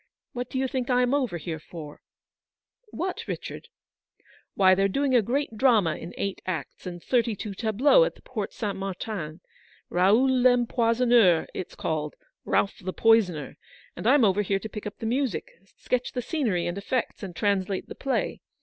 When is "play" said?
17.93-18.41